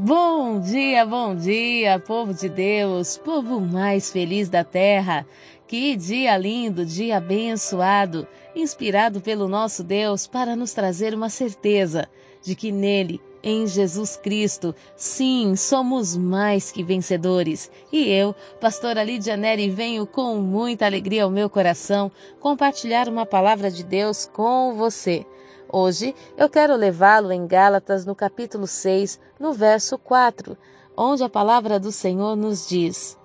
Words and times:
Bom 0.00 0.60
dia, 0.60 1.04
bom 1.04 1.34
dia, 1.34 1.98
povo 1.98 2.32
de 2.32 2.48
Deus, 2.48 3.18
povo 3.18 3.60
mais 3.60 4.12
feliz 4.12 4.48
da 4.48 4.62
terra. 4.62 5.26
Que 5.66 5.96
dia 5.96 6.36
lindo, 6.36 6.86
dia 6.86 7.16
abençoado, 7.16 8.24
inspirado 8.54 9.20
pelo 9.20 9.48
nosso 9.48 9.82
Deus 9.82 10.24
para 10.24 10.54
nos 10.54 10.72
trazer 10.72 11.14
uma 11.14 11.28
certeza 11.28 12.08
de 12.40 12.54
que 12.54 12.70
nele, 12.70 13.20
em 13.42 13.66
Jesus 13.66 14.16
Cristo, 14.16 14.72
sim, 14.94 15.56
somos 15.56 16.16
mais 16.16 16.70
que 16.70 16.84
vencedores. 16.84 17.68
E 17.92 18.08
eu, 18.08 18.36
pastora 18.60 19.02
Lídia 19.02 19.36
Neri, 19.36 19.68
venho 19.68 20.06
com 20.06 20.36
muita 20.36 20.86
alegria 20.86 21.24
ao 21.24 21.30
meu 21.30 21.50
coração 21.50 22.08
compartilhar 22.38 23.08
uma 23.08 23.26
palavra 23.26 23.68
de 23.68 23.82
Deus 23.82 24.30
com 24.32 24.74
você. 24.74 25.26
Hoje 25.70 26.14
eu 26.34 26.48
quero 26.48 26.74
levá-lo 26.74 27.30
em 27.30 27.46
Gálatas, 27.46 28.06
no 28.06 28.14
capítulo 28.14 28.66
6, 28.66 29.20
no 29.38 29.52
verso 29.52 29.98
4, 29.98 30.56
onde 30.96 31.22
a 31.22 31.28
palavra 31.28 31.78
do 31.78 31.92
Senhor 31.92 32.34
nos 32.34 32.66
diz: 32.66 33.18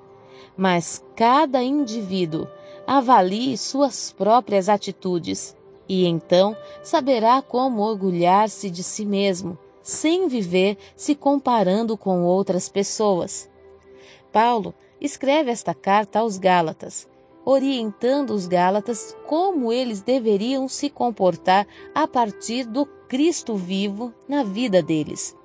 Mas 0.57 1.01
cada 1.15 1.63
indivíduo 1.63 2.45
avalie 2.85 3.57
suas 3.57 4.11
próprias 4.11 4.67
atitudes, 4.67 5.55
e 5.87 6.05
então 6.05 6.55
saberá 6.83 7.41
como 7.41 7.81
orgulhar-se 7.81 8.69
de 8.69 8.83
si 8.83 9.05
mesmo, 9.05 9.57
sem 9.81 10.27
viver 10.27 10.77
se 10.97 11.15
comparando 11.15 11.97
com 11.97 12.23
outras 12.23 12.67
pessoas. 12.67 13.49
Paulo 14.33 14.73
escreve 14.99 15.49
esta 15.49 15.73
carta 15.73 16.19
aos 16.19 16.37
Gálatas 16.37 17.07
orientando 17.45 18.31
os 18.31 18.47
Gálatas 18.47 19.15
como 19.27 19.71
eles 19.71 20.01
deveriam 20.01 20.67
se 20.67 20.89
comportar 20.89 21.67
a 21.93 22.07
partir 22.07 22.65
do 22.65 22.85
Cristo 22.85 23.55
vivo 23.55 24.13
na 24.27 24.43
vida 24.43 24.81
deles. 24.81 25.35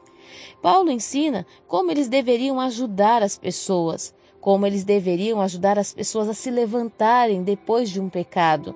Paulo 0.63 0.91
ensina 0.91 1.47
como 1.67 1.91
eles 1.91 2.09
deveriam 2.09 2.61
ajudar 2.61 3.23
as 3.23 3.39
pessoas, 3.39 4.15
como 4.41 4.67
eles 4.67 4.85
deveriam 4.85 5.41
ajudar 5.41 5.79
as 5.79 5.93
pessoas 5.93 6.29
a 6.29 6.35
se 6.35 6.51
levantarem 6.51 7.43
depois 7.43 7.91
de 7.91 8.01
um 8.01 8.09
pecado. 8.09 8.75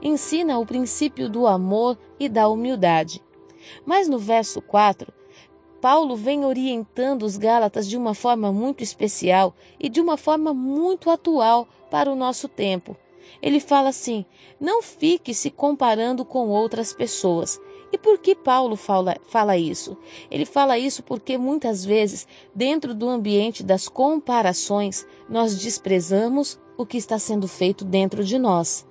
Ensina 0.00 0.58
o 0.58 0.66
princípio 0.66 1.28
do 1.28 1.46
amor 1.46 1.98
e 2.18 2.28
da 2.28 2.48
humildade. 2.48 3.22
Mas 3.84 4.08
no 4.08 4.18
verso 4.18 4.60
4, 4.62 5.12
Paulo 5.80 6.14
vem 6.14 6.44
orientando 6.44 7.24
os 7.24 7.36
Gálatas 7.36 7.88
de 7.88 7.96
uma 7.96 8.14
forma 8.14 8.52
muito 8.52 8.82
especial 8.82 9.54
e 9.80 9.88
de 9.88 10.00
uma 10.00 10.16
forma 10.16 10.54
muito 10.54 11.10
atual 11.10 11.66
para 11.92 12.10
o 12.10 12.16
nosso 12.16 12.48
tempo. 12.48 12.96
Ele 13.42 13.60
fala 13.60 13.90
assim: 13.90 14.24
não 14.58 14.80
fique 14.80 15.34
se 15.34 15.50
comparando 15.50 16.24
com 16.24 16.48
outras 16.48 16.94
pessoas. 16.94 17.60
E 17.92 17.98
por 17.98 18.18
que 18.18 18.34
Paulo 18.34 18.74
fala, 18.74 19.18
fala 19.28 19.58
isso? 19.58 19.98
Ele 20.30 20.46
fala 20.46 20.78
isso 20.78 21.02
porque 21.02 21.36
muitas 21.36 21.84
vezes, 21.84 22.26
dentro 22.54 22.94
do 22.94 23.06
ambiente 23.06 23.62
das 23.62 23.86
comparações, 23.86 25.06
nós 25.28 25.58
desprezamos 25.58 26.58
o 26.78 26.86
que 26.86 26.96
está 26.96 27.18
sendo 27.18 27.46
feito 27.46 27.84
dentro 27.84 28.24
de 28.24 28.38
nós. 28.38 28.86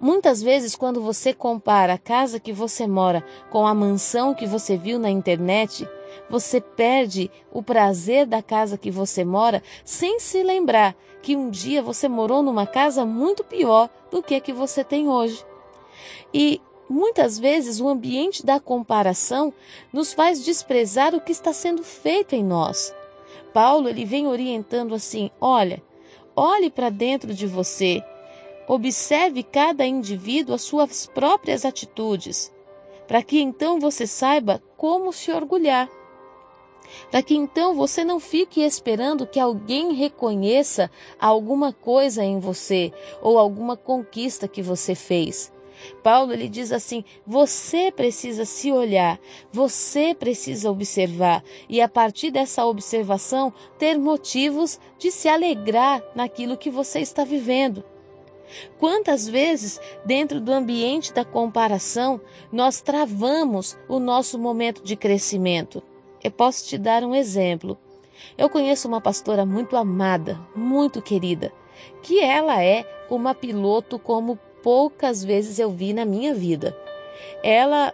Muitas 0.00 0.40
vezes, 0.42 0.74
quando 0.74 1.02
você 1.02 1.34
compara 1.34 1.94
a 1.94 1.98
casa 1.98 2.40
que 2.40 2.52
você 2.52 2.86
mora 2.86 3.22
com 3.50 3.66
a 3.66 3.74
mansão 3.74 4.32
que 4.32 4.46
você 4.46 4.78
viu 4.78 4.98
na 4.98 5.10
internet, 5.10 5.86
você 6.30 6.62
perde 6.62 7.30
o 7.52 7.62
prazer 7.62 8.24
da 8.24 8.40
casa 8.40 8.78
que 8.78 8.90
você 8.90 9.24
mora 9.24 9.62
sem 9.84 10.18
se 10.18 10.42
lembrar 10.42 10.96
que 11.24 11.34
um 11.34 11.48
dia 11.48 11.82
você 11.82 12.06
morou 12.06 12.42
numa 12.42 12.66
casa 12.66 13.06
muito 13.06 13.42
pior 13.42 13.88
do 14.10 14.22
que 14.22 14.34
a 14.34 14.40
que 14.40 14.52
você 14.52 14.84
tem 14.84 15.08
hoje. 15.08 15.42
E 16.34 16.60
muitas 16.86 17.38
vezes 17.38 17.80
o 17.80 17.88
ambiente 17.88 18.44
da 18.44 18.60
comparação 18.60 19.50
nos 19.90 20.12
faz 20.12 20.44
desprezar 20.44 21.14
o 21.14 21.20
que 21.22 21.32
está 21.32 21.50
sendo 21.50 21.82
feito 21.82 22.34
em 22.34 22.44
nós. 22.44 22.94
Paulo 23.54 23.88
ele 23.88 24.04
vem 24.04 24.26
orientando 24.26 24.94
assim: 24.94 25.30
olha, 25.40 25.82
olhe 26.36 26.70
para 26.70 26.90
dentro 26.90 27.32
de 27.32 27.46
você, 27.46 28.04
observe 28.68 29.42
cada 29.42 29.86
indivíduo 29.86 30.54
as 30.54 30.60
suas 30.60 31.06
próprias 31.06 31.64
atitudes, 31.64 32.52
para 33.08 33.22
que 33.22 33.40
então 33.40 33.80
você 33.80 34.06
saiba 34.06 34.62
como 34.76 35.10
se 35.10 35.32
orgulhar 35.32 35.88
para 37.10 37.22
que 37.22 37.34
então 37.34 37.74
você 37.74 38.04
não 38.04 38.20
fique 38.20 38.60
esperando 38.60 39.26
que 39.26 39.40
alguém 39.40 39.92
reconheça 39.92 40.90
alguma 41.18 41.72
coisa 41.72 42.24
em 42.24 42.38
você 42.38 42.92
ou 43.22 43.38
alguma 43.38 43.76
conquista 43.76 44.48
que 44.48 44.62
você 44.62 44.94
fez. 44.94 45.52
Paulo 46.02 46.32
ele 46.32 46.48
diz 46.48 46.72
assim: 46.72 47.04
você 47.26 47.90
precisa 47.90 48.44
se 48.44 48.72
olhar, 48.72 49.18
você 49.52 50.14
precisa 50.14 50.70
observar 50.70 51.42
e 51.68 51.80
a 51.80 51.88
partir 51.88 52.30
dessa 52.30 52.64
observação 52.64 53.52
ter 53.78 53.98
motivos 53.98 54.78
de 54.98 55.10
se 55.10 55.28
alegrar 55.28 56.02
naquilo 56.14 56.56
que 56.56 56.70
você 56.70 57.00
está 57.00 57.24
vivendo. 57.24 57.84
Quantas 58.78 59.26
vezes, 59.26 59.80
dentro 60.04 60.40
do 60.40 60.52
ambiente 60.52 61.12
da 61.12 61.24
comparação, 61.24 62.20
nós 62.52 62.80
travamos 62.80 63.76
o 63.88 63.98
nosso 63.98 64.38
momento 64.38 64.82
de 64.84 64.96
crescimento? 64.96 65.82
Eu 66.24 66.30
posso 66.30 66.66
te 66.66 66.78
dar 66.78 67.04
um 67.04 67.14
exemplo. 67.14 67.76
Eu 68.38 68.48
conheço 68.48 68.88
uma 68.88 68.98
pastora 68.98 69.44
muito 69.44 69.76
amada, 69.76 70.40
muito 70.56 71.02
querida, 71.02 71.52
que 72.02 72.18
ela 72.18 72.64
é 72.64 72.86
uma 73.10 73.34
piloto 73.34 73.98
como 73.98 74.38
poucas 74.62 75.22
vezes 75.22 75.58
eu 75.58 75.70
vi 75.70 75.92
na 75.92 76.06
minha 76.06 76.32
vida. 76.32 76.74
Ela 77.42 77.92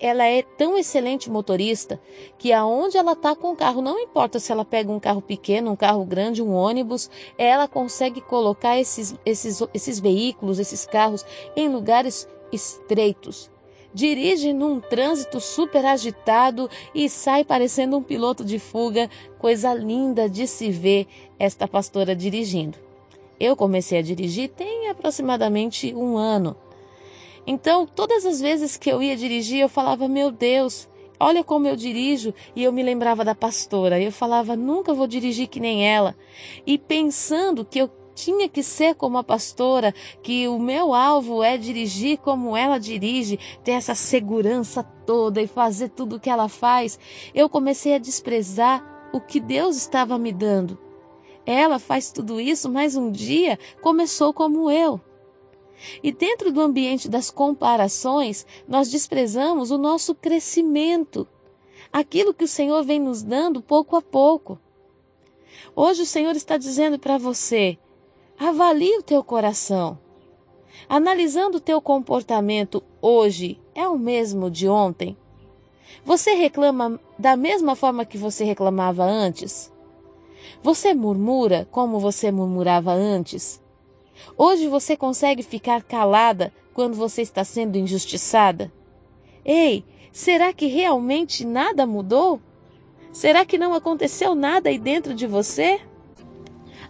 ela 0.00 0.24
é 0.24 0.42
tão 0.42 0.76
excelente 0.76 1.30
motorista 1.30 2.00
que 2.36 2.52
aonde 2.52 2.98
ela 2.98 3.12
está 3.12 3.36
com 3.36 3.52
o 3.52 3.56
carro, 3.56 3.80
não 3.80 4.00
importa 4.00 4.40
se 4.40 4.50
ela 4.50 4.64
pega 4.64 4.90
um 4.90 4.98
carro 4.98 5.22
pequeno, 5.22 5.70
um 5.70 5.76
carro 5.76 6.04
grande, 6.04 6.42
um 6.42 6.52
ônibus, 6.52 7.08
ela 7.38 7.68
consegue 7.68 8.20
colocar 8.20 8.76
esses, 8.76 9.14
esses, 9.24 9.62
esses 9.72 10.00
veículos, 10.00 10.58
esses 10.58 10.84
carros 10.84 11.24
em 11.54 11.68
lugares 11.68 12.26
estreitos 12.50 13.51
dirige 13.94 14.52
num 14.52 14.80
trânsito 14.80 15.40
super 15.40 15.84
agitado 15.84 16.68
e 16.94 17.08
sai 17.08 17.44
parecendo 17.44 17.96
um 17.96 18.02
piloto 18.02 18.44
de 18.44 18.58
fuga, 18.58 19.10
coisa 19.38 19.74
linda 19.74 20.28
de 20.28 20.46
se 20.46 20.70
ver 20.70 21.06
esta 21.38 21.66
pastora 21.68 22.14
dirigindo. 22.14 22.78
Eu 23.38 23.56
comecei 23.56 23.98
a 23.98 24.02
dirigir 24.02 24.50
tem 24.50 24.88
aproximadamente 24.88 25.94
um 25.94 26.16
ano. 26.16 26.56
Então, 27.46 27.86
todas 27.86 28.24
as 28.24 28.40
vezes 28.40 28.76
que 28.76 28.90
eu 28.90 29.02
ia 29.02 29.16
dirigir, 29.16 29.60
eu 29.60 29.68
falava: 29.68 30.06
Meu 30.06 30.30
Deus, 30.30 30.88
olha 31.18 31.42
como 31.42 31.66
eu 31.66 31.74
dirijo. 31.74 32.32
E 32.54 32.62
eu 32.62 32.72
me 32.72 32.82
lembrava 32.82 33.24
da 33.24 33.34
pastora. 33.34 34.00
Eu 34.00 34.12
falava: 34.12 34.54
Nunca 34.54 34.94
vou 34.94 35.08
dirigir 35.08 35.48
que 35.48 35.58
nem 35.58 35.84
ela. 35.84 36.16
E 36.64 36.78
pensando 36.78 37.64
que 37.64 37.80
eu 37.80 37.90
tinha 38.24 38.48
que 38.48 38.62
ser 38.62 38.94
como 38.94 39.18
a 39.18 39.24
pastora, 39.24 39.92
que 40.22 40.46
o 40.46 40.56
meu 40.56 40.94
alvo 40.94 41.42
é 41.42 41.56
dirigir 41.56 42.18
como 42.18 42.56
ela 42.56 42.78
dirige, 42.78 43.38
ter 43.64 43.72
essa 43.72 43.96
segurança 43.96 44.82
toda 44.82 45.42
e 45.42 45.48
fazer 45.48 45.88
tudo 45.88 46.16
o 46.16 46.20
que 46.20 46.30
ela 46.30 46.48
faz, 46.48 46.98
eu 47.34 47.48
comecei 47.48 47.96
a 47.96 47.98
desprezar 47.98 49.10
o 49.12 49.20
que 49.20 49.40
Deus 49.40 49.76
estava 49.76 50.16
me 50.18 50.32
dando. 50.32 50.78
Ela 51.44 51.80
faz 51.80 52.12
tudo 52.12 52.40
isso, 52.40 52.70
mas 52.70 52.94
um 52.94 53.10
dia 53.10 53.58
começou 53.80 54.32
como 54.32 54.70
eu. 54.70 55.00
E 56.00 56.12
dentro 56.12 56.52
do 56.52 56.60
ambiente 56.60 57.08
das 57.08 57.28
comparações, 57.28 58.46
nós 58.68 58.88
desprezamos 58.88 59.72
o 59.72 59.78
nosso 59.78 60.14
crescimento, 60.14 61.26
aquilo 61.92 62.32
que 62.32 62.44
o 62.44 62.48
Senhor 62.48 62.84
vem 62.84 63.00
nos 63.00 63.20
dando 63.20 63.60
pouco 63.60 63.96
a 63.96 64.02
pouco. 64.02 64.60
Hoje 65.74 66.02
o 66.02 66.06
Senhor 66.06 66.36
está 66.36 66.56
dizendo 66.56 67.00
para 67.00 67.18
você: 67.18 67.78
Avalie 68.44 68.98
o 68.98 69.02
teu 69.04 69.22
coração. 69.22 69.96
Analisando 70.88 71.58
o 71.58 71.60
teu 71.60 71.80
comportamento 71.80 72.82
hoje, 73.00 73.56
é 73.72 73.86
o 73.86 73.96
mesmo 73.96 74.50
de 74.50 74.66
ontem? 74.66 75.16
Você 76.04 76.32
reclama 76.34 76.98
da 77.16 77.36
mesma 77.36 77.76
forma 77.76 78.04
que 78.04 78.18
você 78.18 78.42
reclamava 78.42 79.04
antes? 79.04 79.72
Você 80.60 80.92
murmura 80.92 81.68
como 81.70 82.00
você 82.00 82.32
murmurava 82.32 82.92
antes? 82.92 83.62
Hoje 84.36 84.66
você 84.66 84.96
consegue 84.96 85.44
ficar 85.44 85.80
calada 85.80 86.52
quando 86.74 86.96
você 86.96 87.22
está 87.22 87.44
sendo 87.44 87.78
injustiçada? 87.78 88.72
Ei, 89.44 89.84
será 90.10 90.52
que 90.52 90.66
realmente 90.66 91.46
nada 91.46 91.86
mudou? 91.86 92.40
Será 93.12 93.44
que 93.44 93.56
não 93.56 93.72
aconteceu 93.72 94.34
nada 94.34 94.68
aí 94.68 94.80
dentro 94.80 95.14
de 95.14 95.28
você? 95.28 95.80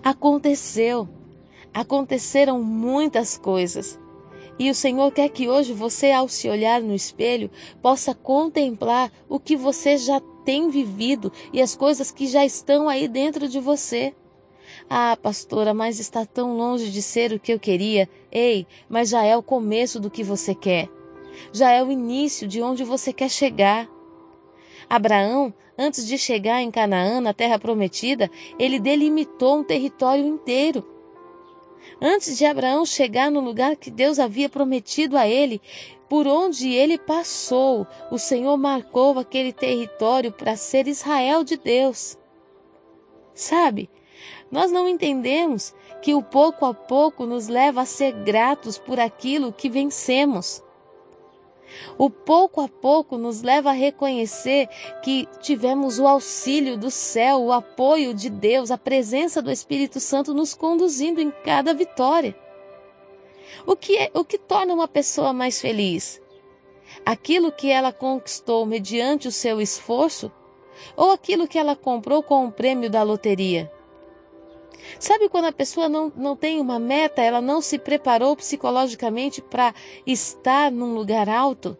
Aconteceu 0.03 1.07
aconteceram 1.73 2.63
muitas 2.63 3.37
coisas. 3.37 3.99
E 4.59 4.71
o 4.71 4.75
Senhor 4.75 5.11
quer 5.11 5.29
que 5.29 5.49
hoje 5.49 5.73
você, 5.73 6.13
ao 6.13 6.29
se 6.29 6.49
olhar 6.49 6.81
no 6.81 6.95
espelho, 6.95 7.51
possa 7.81 8.15
contemplar 8.15 9.11
o 9.29 9.41
que 9.41 9.57
você 9.57 9.97
já 9.97 10.21
tem 10.45 10.71
vivido 10.71 11.33
e 11.53 11.63
as 11.63 11.75
coisas 11.75 12.11
que 12.11 12.27
já 12.27 12.45
estão 12.45 12.89
aí 12.89 13.09
dentro 13.09 13.49
de 13.49 13.59
você. 13.59 14.15
Ah, 14.89 15.17
pastora, 15.21 15.73
mas 15.73 15.99
está 15.99 16.27
tão 16.27 16.57
longe 16.57 16.91
de 16.91 17.01
ser 17.01 17.33
o 17.33 17.41
que 17.41 17.53
eu 17.53 17.59
queria. 17.59 18.09
Ei, 18.31 18.67
mas 18.89 19.09
já 19.09 19.25
é 19.25 19.37
o 19.37 19.43
começo 19.43 19.99
do 19.99 20.11
que 20.11 20.23
você 20.23 20.55
quer. 20.55 20.89
Já 21.53 21.71
é 21.71 21.83
o 21.83 21.91
início 21.91 22.47
de 22.47 22.61
onde 22.63 22.85
você 22.85 23.13
quer 23.13 23.31
chegar. 23.31 23.89
Abraão, 24.89 25.53
antes 25.79 26.07
de 26.07 26.19
chegar 26.19 26.61
em 26.61 26.71
Canaã, 26.71 27.21
na 27.21 27.33
terra 27.33 27.59
prometida, 27.59 28.31
ele 28.59 28.79
delimitou 28.79 29.59
um 29.59 29.65
território 29.65 30.27
inteiro. 30.27 30.87
Antes 32.01 32.37
de 32.37 32.45
Abraão 32.45 32.85
chegar 32.85 33.31
no 33.31 33.41
lugar 33.41 33.77
que 33.77 33.91
Deus 33.91 34.19
havia 34.19 34.49
prometido 34.49 35.17
a 35.17 35.27
ele, 35.27 35.61
por 36.09 36.27
onde 36.27 36.71
ele 36.71 36.99
passou, 36.99 37.87
o 38.11 38.19
Senhor 38.19 38.57
marcou 38.57 39.19
aquele 39.19 39.53
território 39.53 40.31
para 40.31 40.57
ser 40.57 40.87
Israel 40.87 41.43
de 41.43 41.57
Deus. 41.57 42.19
Sabe, 43.35 43.89
nós 44.51 44.71
não 44.71 44.89
entendemos 44.89 45.75
que 46.03 46.15
o 46.15 46.23
pouco 46.23 46.67
a 46.67 46.75
pouco 46.75 47.25
nos 47.25 47.49
leva 47.49 47.81
a 47.81 47.87
ser 47.87 48.13
gratos 48.13 48.77
por 48.77 49.01
aquilo 49.01 49.53
que 49.53 49.71
vencemos. 49.71 50.63
O 51.99 52.11
pouco 52.11 52.61
a 52.61 52.69
pouco 52.69 53.17
nos 53.17 53.43
leva 53.43 53.71
a 53.71 53.75
reconhecer 53.75 54.69
que 55.03 55.27
tivemos 55.41 55.99
o 55.99 56.07
auxílio 56.07 56.77
do 56.77 56.91
céu, 56.91 57.43
o 57.43 57.53
apoio 57.53 58.15
de 58.15 58.31
Deus, 58.31 58.71
a 58.71 58.79
presença 58.79 59.41
do 59.41 59.51
Espírito 59.51 60.01
Santo 60.01 60.35
nos 60.35 60.55
conduzindo 60.55 61.21
em 61.21 61.31
cada 61.31 61.75
vitória. 61.75 62.37
O 63.67 63.77
que, 63.77 63.97
é, 63.97 64.11
o 64.15 64.25
que 64.25 64.39
torna 64.39 64.75
uma 64.75 64.89
pessoa 64.89 65.33
mais 65.33 65.61
feliz? 65.61 66.21
Aquilo 67.05 67.53
que 67.53 67.71
ela 67.71 67.93
conquistou 67.93 68.67
mediante 68.67 69.29
o 69.29 69.33
seu 69.33 69.61
esforço 69.61 70.31
ou 70.97 71.11
aquilo 71.11 71.47
que 71.47 71.59
ela 71.59 71.77
comprou 71.77 72.23
com 72.23 72.47
o 72.47 72.53
prêmio 72.53 72.91
da 72.91 73.03
loteria? 73.03 73.71
Sabe 74.99 75.29
quando 75.29 75.47
a 75.47 75.53
pessoa 75.53 75.89
não, 75.89 76.13
não 76.17 76.37
tem 76.37 76.61
uma 76.61 76.79
meta, 76.79 77.23
ela 77.23 77.41
não 77.41 77.61
se 77.61 77.79
preparou 77.79 78.37
psicologicamente 78.37 79.41
para 79.41 79.75
estar 80.07 80.71
num 80.71 80.95
lugar 80.95 81.29
alto? 81.29 81.77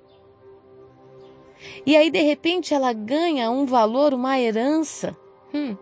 E 1.87 1.97
aí, 1.97 2.11
de 2.11 2.21
repente, 2.21 2.75
ela 2.75 2.93
ganha 2.93 3.51
um 3.51 3.65
valor, 3.65 4.15
uma 4.15 4.39
herança. 4.39 5.17
Hum. 5.55 5.77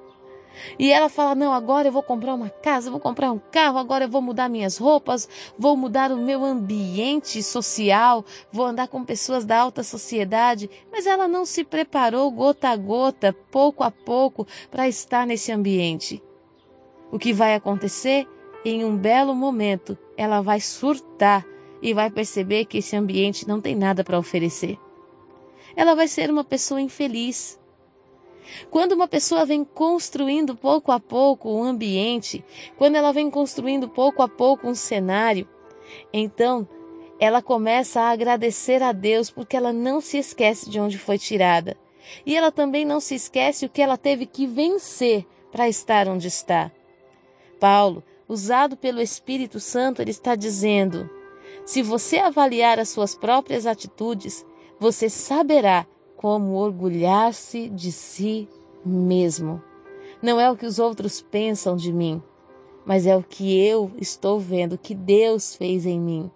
E 0.78 0.90
ela 0.90 1.08
fala: 1.08 1.34
Não, 1.34 1.52
agora 1.52 1.88
eu 1.88 1.92
vou 1.92 2.02
comprar 2.02 2.34
uma 2.34 2.50
casa, 2.50 2.90
vou 2.90 3.00
comprar 3.00 3.32
um 3.32 3.38
carro, 3.38 3.78
agora 3.78 4.04
eu 4.04 4.08
vou 4.08 4.20
mudar 4.20 4.48
minhas 4.48 4.76
roupas, 4.76 5.28
vou 5.58 5.76
mudar 5.76 6.10
o 6.10 6.16
meu 6.16 6.44
ambiente 6.44 7.42
social, 7.42 8.24
vou 8.52 8.66
andar 8.66 8.88
com 8.88 9.04
pessoas 9.04 9.44
da 9.44 9.58
alta 9.58 9.82
sociedade. 9.82 10.70
Mas 10.90 11.06
ela 11.06 11.28
não 11.28 11.44
se 11.44 11.64
preparou 11.64 12.30
gota 12.30 12.68
a 12.68 12.76
gota, 12.76 13.34
pouco 13.50 13.82
a 13.82 13.90
pouco, 13.90 14.46
para 14.70 14.88
estar 14.88 15.26
nesse 15.26 15.52
ambiente. 15.52 16.22
O 17.10 17.18
que 17.18 17.32
vai 17.32 17.54
acontecer? 17.54 18.26
Em 18.64 18.84
um 18.84 18.96
belo 18.96 19.34
momento, 19.34 19.96
ela 20.16 20.40
vai 20.40 20.60
surtar 20.60 21.46
e 21.82 21.94
vai 21.94 22.10
perceber 22.10 22.66
que 22.66 22.78
esse 22.78 22.94
ambiente 22.94 23.48
não 23.48 23.60
tem 23.60 23.74
nada 23.74 24.04
para 24.04 24.18
oferecer. 24.18 24.78
Ela 25.74 25.94
vai 25.94 26.06
ser 26.06 26.30
uma 26.30 26.44
pessoa 26.44 26.80
infeliz. 26.80 27.58
Quando 28.70 28.92
uma 28.92 29.08
pessoa 29.08 29.46
vem 29.46 29.64
construindo 29.64 30.54
pouco 30.54 30.92
a 30.92 31.00
pouco 31.00 31.50
um 31.50 31.62
ambiente, 31.62 32.44
quando 32.76 32.96
ela 32.96 33.12
vem 33.12 33.30
construindo 33.30 33.88
pouco 33.88 34.22
a 34.22 34.28
pouco 34.28 34.68
um 34.68 34.74
cenário, 34.74 35.48
então 36.12 36.68
ela 37.18 37.42
começa 37.42 38.00
a 38.00 38.10
agradecer 38.10 38.82
a 38.82 38.92
Deus 38.92 39.30
porque 39.30 39.56
ela 39.56 39.72
não 39.72 40.00
se 40.00 40.18
esquece 40.18 40.68
de 40.70 40.80
onde 40.80 40.98
foi 40.98 41.18
tirada. 41.18 41.76
E 42.24 42.36
ela 42.36 42.50
também 42.50 42.84
não 42.84 42.98
se 42.98 43.14
esquece 43.14 43.66
o 43.66 43.68
que 43.68 43.82
ela 43.82 43.96
teve 43.96 44.26
que 44.26 44.46
vencer 44.46 45.26
para 45.52 45.68
estar 45.68 46.08
onde 46.08 46.28
está. 46.28 46.72
Paulo, 47.60 48.02
usado 48.26 48.76
pelo 48.76 49.00
Espírito 49.00 49.60
Santo, 49.60 50.00
ele 50.00 50.10
está 50.10 50.34
dizendo: 50.34 51.08
se 51.64 51.82
você 51.82 52.18
avaliar 52.18 52.80
as 52.80 52.88
suas 52.88 53.14
próprias 53.14 53.66
atitudes, 53.66 54.44
você 54.78 55.08
saberá 55.10 55.86
como 56.16 56.54
orgulhar-se 56.54 57.68
de 57.68 57.92
si 57.92 58.48
mesmo. 58.84 59.62
Não 60.22 60.40
é 60.40 60.50
o 60.50 60.56
que 60.56 60.66
os 60.66 60.78
outros 60.78 61.20
pensam 61.20 61.76
de 61.76 61.92
mim, 61.92 62.22
mas 62.84 63.06
é 63.06 63.16
o 63.16 63.22
que 63.22 63.56
eu 63.58 63.90
estou 63.98 64.38
vendo 64.38 64.78
que 64.78 64.94
Deus 64.94 65.54
fez 65.54 65.86
em 65.86 66.00
mim. 66.00 66.30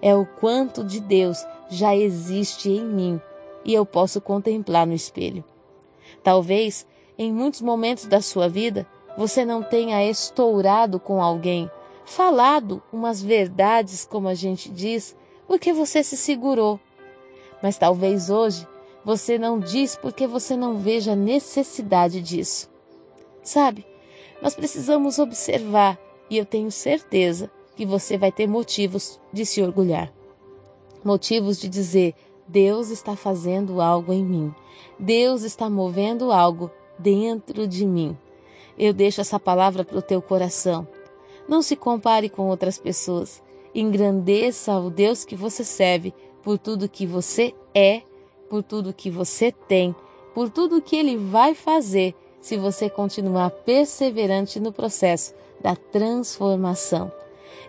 É 0.00 0.14
o 0.14 0.24
quanto 0.24 0.84
de 0.84 1.00
Deus 1.00 1.44
já 1.68 1.96
existe 1.96 2.70
em 2.70 2.84
mim 2.84 3.20
e 3.64 3.74
eu 3.74 3.84
posso 3.84 4.20
contemplar 4.20 4.86
no 4.86 4.94
espelho. 4.94 5.44
Talvez, 6.22 6.86
em 7.18 7.32
muitos 7.32 7.60
momentos 7.60 8.06
da 8.06 8.20
sua 8.20 8.48
vida, 8.48 8.86
você 9.16 9.44
não 9.44 9.62
tenha 9.62 10.04
estourado 10.08 10.98
com 10.98 11.22
alguém, 11.22 11.70
falado 12.04 12.82
umas 12.92 13.22
verdades, 13.22 14.04
como 14.04 14.28
a 14.28 14.34
gente 14.34 14.70
diz, 14.70 15.16
porque 15.46 15.72
você 15.72 16.02
se 16.02 16.16
segurou. 16.16 16.80
Mas 17.62 17.76
talvez 17.76 18.30
hoje 18.30 18.66
você 19.04 19.38
não 19.38 19.58
diz 19.58 19.96
porque 19.96 20.26
você 20.26 20.56
não 20.56 20.78
veja 20.78 21.14
necessidade 21.14 22.20
disso. 22.20 22.70
Sabe, 23.42 23.84
nós 24.40 24.54
precisamos 24.54 25.18
observar 25.18 25.98
e 26.30 26.38
eu 26.38 26.46
tenho 26.46 26.70
certeza 26.70 27.50
que 27.76 27.84
você 27.84 28.16
vai 28.16 28.30
ter 28.30 28.46
motivos 28.46 29.20
de 29.32 29.44
se 29.44 29.62
orgulhar. 29.62 30.12
Motivos 31.04 31.60
de 31.60 31.68
dizer: 31.68 32.14
Deus 32.46 32.90
está 32.90 33.16
fazendo 33.16 33.80
algo 33.80 34.12
em 34.12 34.24
mim. 34.24 34.54
Deus 34.98 35.42
está 35.42 35.68
movendo 35.68 36.30
algo 36.30 36.70
dentro 36.98 37.66
de 37.66 37.84
mim. 37.84 38.16
Eu 38.78 38.92
deixo 38.92 39.20
essa 39.20 39.38
palavra 39.38 39.84
para 39.84 39.98
o 39.98 40.02
teu 40.02 40.20
coração. 40.22 40.86
Não 41.48 41.62
se 41.62 41.76
compare 41.76 42.28
com 42.28 42.48
outras 42.48 42.78
pessoas. 42.78 43.42
Engrandeça 43.74 44.78
o 44.78 44.90
Deus 44.90 45.24
que 45.24 45.34
você 45.34 45.64
serve 45.64 46.14
por 46.42 46.58
tudo 46.58 46.88
que 46.88 47.06
você 47.06 47.54
é, 47.74 48.02
por 48.48 48.62
tudo 48.62 48.92
que 48.92 49.10
você 49.10 49.52
tem, 49.52 49.94
por 50.34 50.50
tudo 50.50 50.82
que 50.82 50.96
Ele 50.96 51.16
vai 51.16 51.54
fazer 51.54 52.14
se 52.40 52.56
você 52.56 52.90
continuar 52.90 53.50
perseverante 53.50 54.58
no 54.58 54.72
processo 54.72 55.34
da 55.60 55.76
transformação. 55.76 57.10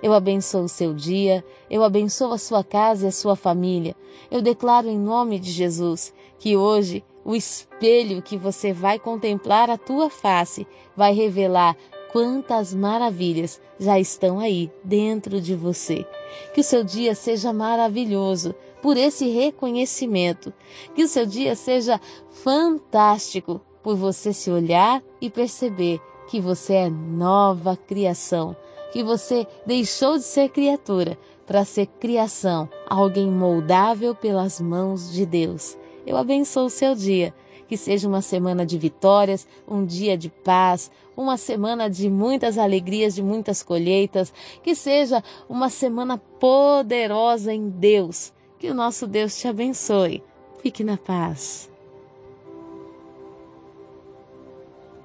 Eu 0.01 0.11
abençoo 0.13 0.63
o 0.63 0.69
seu 0.69 0.93
dia, 0.93 1.45
eu 1.69 1.83
abençoo 1.83 2.33
a 2.33 2.37
sua 2.37 2.63
casa 2.63 3.05
e 3.05 3.07
a 3.07 3.11
sua 3.11 3.35
família. 3.35 3.95
Eu 4.29 4.41
declaro 4.41 4.89
em 4.89 4.99
nome 4.99 5.39
de 5.39 5.51
Jesus 5.51 6.13
que 6.43 6.57
hoje 6.57 7.01
o 7.23 7.33
espelho 7.33 8.21
que 8.21 8.37
você 8.37 8.73
vai 8.73 8.99
contemplar 8.99 9.69
a 9.69 9.77
tua 9.77 10.09
face 10.09 10.67
vai 10.93 11.13
revelar 11.13 11.73
quantas 12.11 12.73
maravilhas 12.73 13.61
já 13.79 13.97
estão 13.97 14.39
aí 14.41 14.69
dentro 14.83 15.39
de 15.39 15.55
você. 15.55 16.05
Que 16.53 16.59
o 16.59 16.63
seu 16.63 16.83
dia 16.83 17.15
seja 17.15 17.53
maravilhoso 17.53 18.53
por 18.81 18.97
esse 18.97 19.29
reconhecimento. 19.29 20.51
Que 20.93 21.03
o 21.03 21.07
seu 21.07 21.25
dia 21.25 21.55
seja 21.55 21.97
fantástico 22.29 23.61
por 23.81 23.95
você 23.95 24.33
se 24.33 24.51
olhar 24.51 25.01
e 25.21 25.29
perceber 25.29 26.01
que 26.27 26.41
você 26.41 26.73
é 26.73 26.89
nova 26.89 27.77
criação, 27.77 28.53
que 28.91 29.01
você 29.01 29.47
deixou 29.65 30.17
de 30.17 30.25
ser 30.25 30.49
criatura 30.49 31.17
para 31.47 31.63
ser 31.63 31.85
criação, 32.01 32.67
alguém 32.85 33.31
moldável 33.31 34.13
pelas 34.13 34.59
mãos 34.59 35.09
de 35.09 35.25
Deus. 35.25 35.77
Eu 36.05 36.17
abençoo 36.17 36.65
o 36.65 36.69
seu 36.69 36.95
dia. 36.95 37.33
Que 37.67 37.77
seja 37.77 38.07
uma 38.07 38.21
semana 38.21 38.65
de 38.65 38.77
vitórias, 38.77 39.47
um 39.67 39.85
dia 39.85 40.17
de 40.17 40.29
paz, 40.29 40.91
uma 41.15 41.37
semana 41.37 41.89
de 41.89 42.09
muitas 42.09 42.57
alegrias, 42.57 43.15
de 43.15 43.23
muitas 43.23 43.63
colheitas. 43.63 44.33
Que 44.61 44.75
seja 44.75 45.23
uma 45.49 45.69
semana 45.69 46.17
poderosa 46.17 47.53
em 47.53 47.69
Deus. 47.69 48.33
Que 48.59 48.69
o 48.69 48.73
nosso 48.73 49.07
Deus 49.07 49.37
te 49.37 49.47
abençoe. 49.47 50.23
Fique 50.61 50.83
na 50.83 50.97
paz. 50.97 51.72